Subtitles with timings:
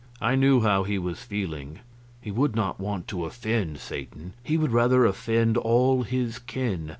[0.19, 1.77] I knew how he was feeling.
[2.19, 6.89] He would not want to offend Satan; he would rather offend all his kin.